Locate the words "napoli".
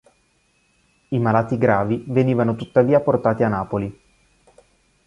3.49-4.01